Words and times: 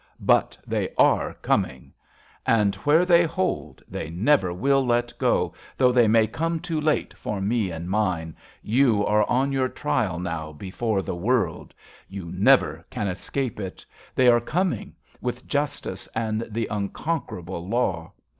But 0.25 0.57
they 0.65 0.89
are 0.97 1.35
coming, 1.43 1.93
And, 2.47 2.73
where 2.73 3.05
they 3.05 3.23
hold, 3.25 3.83
they 3.87 4.09
never 4.09 4.51
will 4.51 4.83
let 4.83 5.13
go. 5.19 5.53
Though 5.77 5.91
they 5.91 6.07
may 6.07 6.25
come 6.25 6.59
too 6.59 6.81
late 6.81 7.13
for 7.13 7.39
me 7.39 7.69
and 7.69 7.87
mine, 7.87 8.35
You 8.63 9.05
are 9.05 9.29
on 9.29 9.51
your 9.51 9.69
trial 9.69 10.17
now 10.17 10.53
before 10.53 11.03
the 11.03 11.13
world. 11.13 11.75
62 12.07 12.21
A 12.23 12.25
BELGIAN 12.25 12.31
CHRISTMAS 12.31 12.33
EVE 12.33 12.39
You 12.39 12.43
never 12.73 12.85
can 12.89 13.07
escape 13.09 13.59
it. 13.59 13.85
They 14.15 14.27
are 14.27 14.41
coining, 14.41 14.95
With 15.21 15.47
justice 15.47 16.09
and 16.15 16.47
the 16.49 16.65
unconquerable 16.71 17.67
law 17.67 18.11